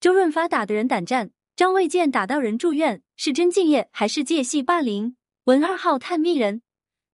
[0.00, 5.16] 周润发打得人胆战，张卫健打到人住院，是真敬业还是借戏霸凌？
[5.46, 6.62] 文二号探秘人，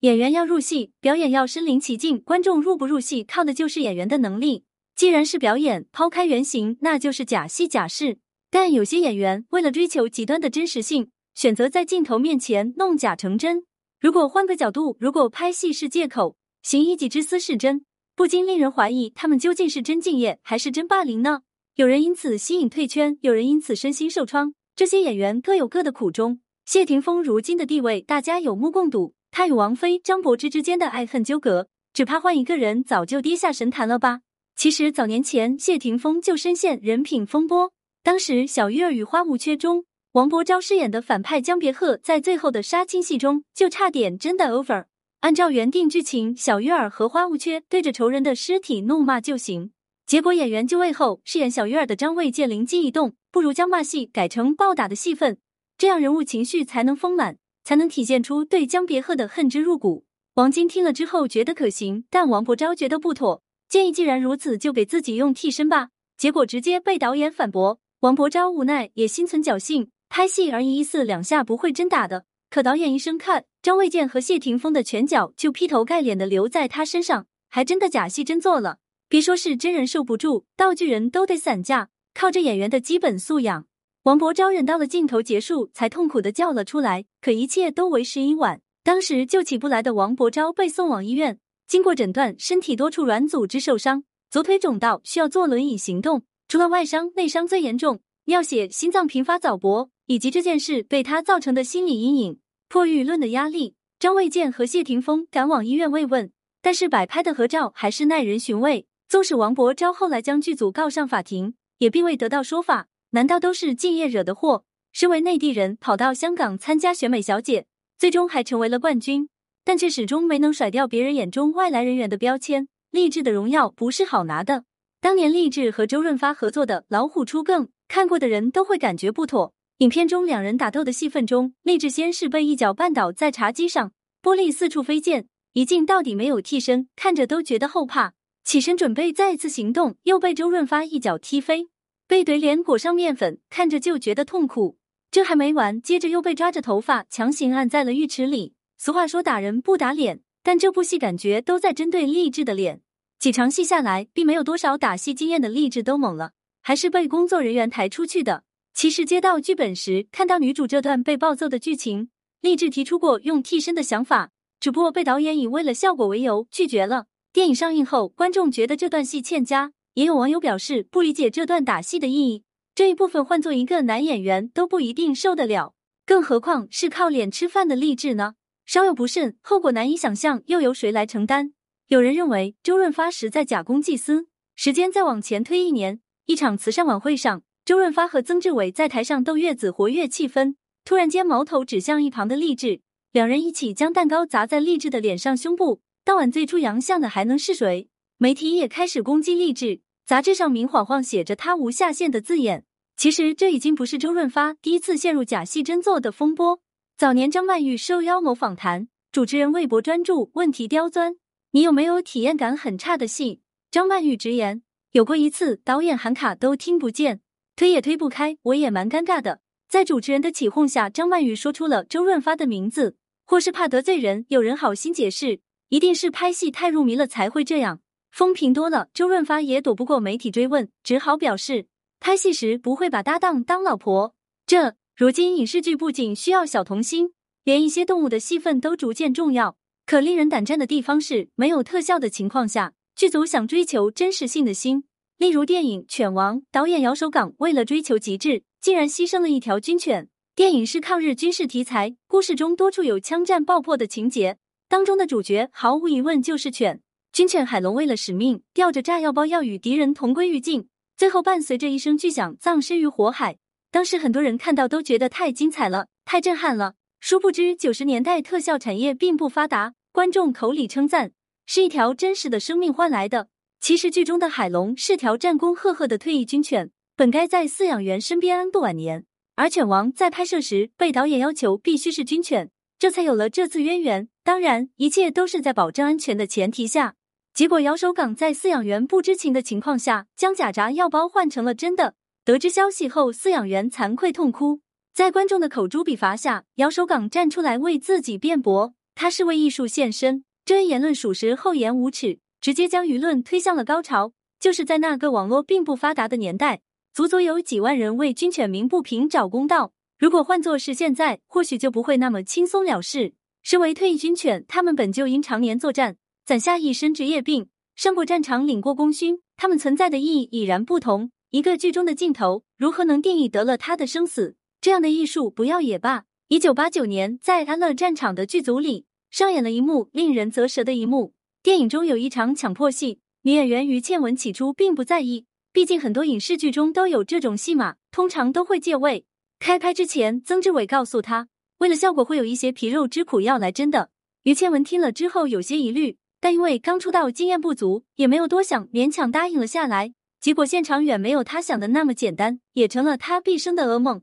[0.00, 4.64] 演员要入戏，表演要身临其境，观众入不入戏，靠的就是演员的能力。
[4.96, 8.18] 既然是表演，抛开原型，那就是假戏假事。
[8.50, 13.64] 但有些演员为了追求极端的真实性，选择在镜头面前弄假成真。
[14.00, 17.86] 如果换个角度，如果拍戏是借口，行一己之私是真，
[18.16, 21.42] 不禁令人怀疑他们究竟是真敬业还是真霸凌呢？
[21.76, 24.52] 有人因此吸引退圈，有人因此身心受创。
[24.76, 26.40] 这些演员各有各的苦衷。
[26.66, 29.14] 谢霆锋如今的地位，大家有目共睹。
[29.30, 34.20] 他与王菲、张柏芝之间的爱恨纠葛，只怕换一个人早就跌下神坛了吧？
[34.54, 37.72] 其实早年前，谢霆锋就深陷人品风波。
[38.02, 44.84] 当时《小鱼儿与花无缺》中，王柏昭饰演的反派江别鹤，在最后的杀青戏中，就差点真的 over。
[45.20, 49.71] 按照原定剧情，小鱼儿和花无缺对着仇人的尸体怒骂就行。
[50.06, 55.38] 结果演员就位后，饰演小鱼儿的张卫健灵机一动，不如将骂戏改成暴打的戏份，
[55.78, 60.04] 这样人物情绪才能丰满，才能体现出对江别鹤的恨之入骨。
[60.34, 65.88] 王晶听了之后觉得可行，但王柏昭觉得不妥，建议既然如此，就给自己用替身吧。
[66.18, 72.24] 结果直接被导演反驳，王柏昭无奈也心存侥幸，拍戏而已，一四两下不会真打的。
[72.50, 78.78] 可导演一声看，张卫健和谢霆锋的拳脚就劈头盖脸的留在他身上，还真的假戏真做了。
[79.12, 81.90] 别说是真人受不住，道具人都得散架。
[82.14, 83.66] 靠着演员的基本素养，
[84.04, 87.04] 王柏昭忍到了镜头结束，才痛苦的叫了出来。
[87.20, 96.22] 可一切都为时已晚，当时就起不来的王柏昭被送往医院，经过诊断，身体多处软组织受伤，左腿肿到需要坐轮椅行动。
[96.48, 102.38] 除了外伤，内伤最严重，尿血、心脏频发早搏，以及这件事被他造成的心理阴影，
[102.70, 108.86] 迫于舆论的压力，张卫健和谢霆锋赶往医院慰问，但是摆拍的合照还是耐人寻味。
[109.12, 112.86] 纵使王柏昭后来将剧组告上法庭，也并未得到说法。
[113.10, 114.64] 难道都是敬业惹的祸？
[114.90, 117.66] 身为内地人，跑到香港参加选美小姐，
[117.98, 119.28] 最终还成为了冠军，
[119.64, 122.68] 但却始终没能甩掉别人眼中外来人员的标签。
[122.90, 124.64] 励志的荣耀不是好拿的。
[125.02, 129.52] 当年励志和周润发合作的《老虎出更》，看过的人都会感觉不妥。
[129.80, 133.92] 影片中两人打斗的戏份中，励志先是被一脚绊倒在茶几上，
[134.22, 138.14] 玻璃四处飞溅，一镜到底没有替身，看着都觉得后怕。
[138.44, 141.68] 起身准备再次行动，又被周润发一脚踢飞，
[142.06, 144.76] 被怼脸裹上面粉，看着就觉得痛苦。
[145.10, 148.54] 这还没完，接着又被抓着头发强行按在了浴池里。
[148.78, 152.80] 俗话说打人不打脸，但这部戏感觉都在针对励志的脸。
[153.18, 158.44] 几场戏下来，并没有多少打戏经验的励志都懵了，还是被工作人员抬出去的。
[158.74, 162.08] 其实接到剧本时，看到女主这段被暴揍的剧情，
[162.40, 167.06] 励志提出过用替身的想法，只不过被导演以为了效果为由拒绝了。
[167.32, 172.44] 电影上映后，观众觉得这段戏欠佳，也有网友表示不理解这段打戏的意义。
[172.74, 175.72] 这一部分换做一个男演员都不一定受得了，
[176.04, 178.34] 更何况是靠脸吃饭的励志呢？
[178.66, 181.54] 稍有不慎，后果难以想象，又由谁来承担？
[181.86, 184.26] 有人认为周润发实在假公济私。
[184.54, 190.56] 时间再往前推一年，一场慈善晚会上，周润发和曾志伟在台上逗月子，活跃气氛。
[190.84, 195.80] 突然间，矛头指向一旁的励志，两人一起将蛋糕砸在励志的脸上、胸部。
[196.04, 197.88] 当晚最出洋相的还能是谁？
[198.18, 202.64] 媒体也开始攻击励志，杂志上明晃晃写着他无下限的字眼。
[202.96, 206.60] 其实这已经不是周润发第一次陷入假戏真做的风波。
[206.96, 211.16] 早年张曼玉受邀某访谈，主持人微博专注，问题刁钻
[211.52, 214.62] ：“你有没有体验感很差的戏？”张曼玉直言
[214.92, 217.20] ：“有过一次，导演喊卡都听不见，
[217.54, 225.40] 推也推不开，我也蛮尴尬的。”在主持人的起哄下，张曼玉说出了周润发的名字，或是怕得罪人，有人好心解释。
[225.72, 231.64] 一定是拍戏太入迷了才会这样，风评多了，周润发也躲不过媒体追问，只好表示
[231.98, 234.14] 拍戏时不会把搭档当老婆。
[234.44, 239.56] 这如今影视剧不仅需要小童星，连一些动物的戏份都逐渐重要。
[239.86, 244.84] 可令人胆战的地方是，没有特效的情况下，剧组想追求真实性的心，
[245.16, 250.10] 例如电影《犬王》，导演姚守岗为了追求极致，竟然牺牲了一条军犬。
[250.36, 254.36] 电影是抗日军事题材，故事中多处有枪战爆破的情节。
[254.72, 256.80] 当中的主角毫无疑问就是犬
[257.12, 260.66] 军犬海龙，为了使命吊着炸药包要与敌人同归于尽，
[260.96, 263.36] 最后伴随着一声巨响葬身于火海。
[263.70, 266.76] 当时很多人看到都觉得太精彩了，太震撼了。
[267.00, 271.12] 殊不知九十年代特效产业并不发达，观众口里称赞
[271.44, 273.28] 是一条真实的生命换来的。
[273.60, 279.04] 其实剧中的海龙是条战功赫赫的退役军犬，本该在饲养员身边安度晚年，
[279.36, 282.48] 而犬王在拍摄时被导演要求必须是军犬。
[282.78, 284.08] 这才有了这次渊源。
[284.24, 286.94] 当然，一切都是在保证安全的前提下。
[287.34, 291.94] 结果，姚守岗在饲养员不知情的情况下，将假炸药包换成了真的。
[292.24, 294.60] 得知消息后，饲养员惭愧痛哭。
[294.94, 304.12] 在观众的口诛笔伐下，姚守岗站出来为自己辩驳，他是为艺术献身，这一言论属实厚颜无耻，直接将舆论推向了高潮。
[304.38, 306.60] 就是在那个网络并不发达的年代，
[306.92, 309.72] 足足有几万人为军犬鸣不平找公道。
[309.98, 313.14] 如果换作是现在，或许就不会那么轻松了事。
[313.42, 321.10] 身为退役军犬，他们本就因常年作战，攒下一身职业病，上过战场，领过功勋，他们存在的意义已然不同。
[321.30, 324.36] 一个剧中的镜头，如何能定义得了他的生死？
[324.60, 326.04] 这样的艺术不要也罢。
[326.28, 331.12] 一九八九年，在《安乐战场》的剧组里，上演了一幕令人啧舌的一幕。
[331.42, 339.04] 电影中有一场抢破戏，女演员于倩文起初并不在意，毕竟很多影视剧中都有这种戏码，通常都会借位。
[339.40, 341.28] 开拍之前，曾志伟告诉她，
[341.62, 343.90] 为了效果会有一些皮肉之苦要来真的。
[344.24, 349.94] 于倩文听了之后有些疑虑，但因为刚出道经验不足，也没有多想，勉强答应了下来。
[350.20, 354.02] 结果现场远没有她想的那么简单，也成了她毕生的噩梦。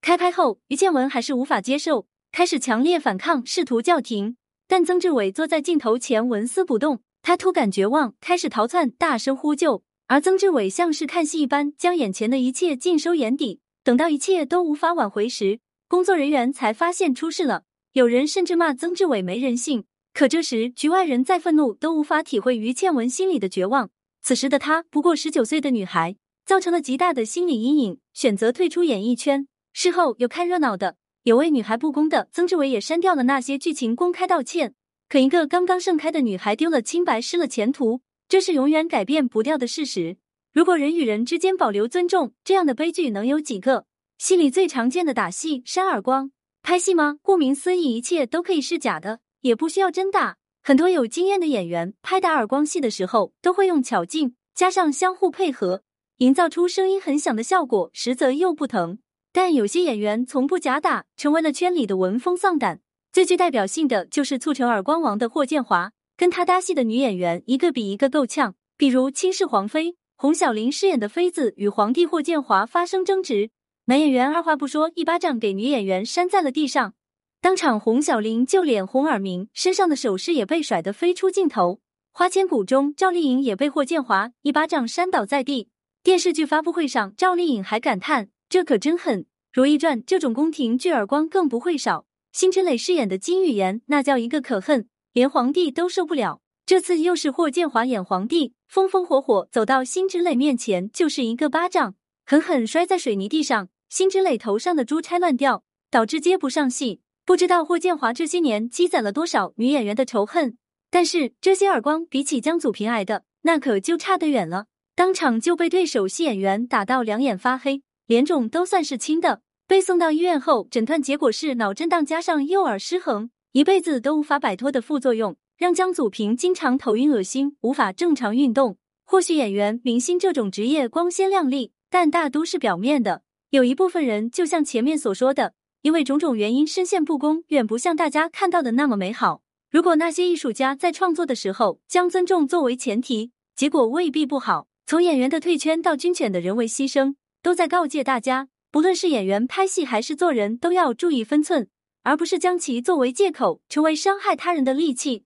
[0.00, 4.36] 开拍后，于倩文还是无法接受，开始强烈反抗，试图叫停。
[4.68, 9.82] 但曾志伟坐在镜头前纹丝不动，他突感绝望，开始逃窜，大声呼救。
[10.06, 13.58] 而曾志伟像是看戏一般，将眼前的一切尽收眼底。
[13.82, 15.58] 等到一切都无法挽回时，
[15.90, 17.64] 工作人员才发现出事了。
[17.94, 19.86] 有人甚至骂曾志伟没人性。
[20.14, 23.90] 可这时，局外人再愤怒都无法体会于倩文心里的绝望。
[24.22, 26.14] 此时的她不过十九岁的女孩，
[26.46, 29.48] 造成了极大的心理阴影，选择退出演艺圈。
[29.72, 30.94] 事后有看热闹的，
[31.24, 34.74] 有为女孩不公的，曾志伟也删掉了那些剧情，公开道歉。
[35.08, 40.18] 可一个刚刚盛开的女孩丢了清白，失了前途，这是永远改变不掉的事实。
[40.52, 43.86] 如果人与人之间保留尊重，这样的悲剧能有几个？
[44.20, 46.30] 戏里最常见的打戏扇耳光，
[46.60, 47.16] 拍戏吗？
[47.22, 50.36] 顾名思义，一切都可以是假的，也不需要真打。
[50.62, 55.84] 很多有经验的演员拍打耳光戏的时候，都会用巧劲，加上相互配合，
[56.18, 58.98] 营造出声音很响的效果，实则又不疼。
[59.32, 62.82] 但有些演员从不假打，成为了圈里的闻风丧胆。
[63.10, 68.54] 最具代表性的就是促成耳光王的霍建华，跟他搭戏的女演员一个比一个够呛。
[68.76, 73.48] 比如倾世皇妃洪小玲饰演的妃子与皇帝霍建华发生争执，
[73.86, 76.94] 男演员二话不说一巴掌给女演员扇在了地上，
[77.40, 81.80] 当场洪小玲就脸红耳鸣，身上的首饰也被甩得飞出镜头。
[82.12, 85.68] 花千骨中赵丽颖也被霍建华一巴掌扇倒在地。
[86.02, 88.30] 电视剧发布会上，赵丽颖还感叹。
[88.48, 89.22] 这可真狠，
[89.52, 92.06] 《如懿传》这种宫廷剧耳光更不会少。
[92.32, 96.40] 辛芷蕾饰演的金玉妍，那叫一个可恨，连皇帝都受不了。
[96.66, 101.94] 这次又是霍建华演皇帝，风风火火走到辛芷蕾面前，就是一个巴掌，
[102.30, 103.70] 狠狠摔在水泥地上。
[103.88, 107.00] 辛芷蕾头上的珠钗乱掉，导致接不上戏。
[107.26, 110.56] 不知道霍建华这些年积攒了多少女演员的仇恨，
[110.92, 114.66] 但是这些耳光比起江祖平挨的，那可就差得远了。
[114.94, 117.82] 当场就被对手戏演员打到两眼发黑。
[118.06, 128.76] 脸肿都算是轻的，被送到医院后，诊断结果是脑震荡加上右耳失衡，一辈子都无法摆脱的副作用，让江祖平经常头晕恶心，无法正常运动。
[129.04, 133.22] 或许演员、明星这种职业光鲜亮丽，但大都是表面的。
[133.50, 139.42] 有一部分人，就像前面所说的，因为种种原因深陷不公，远不像大家看到的那么美好。
[139.70, 144.68] 如果那些艺术家在创作的时候将尊重作为前提，结果未必不好。
[144.86, 147.16] 从演员的退圈到军犬的人为牺牲。
[147.42, 151.68] 都在告诫大家，不论是演员拍戏还是做人，都要注意分寸，
[152.02, 155.24] 而不是将其作为借口，成为伤害他人的利器。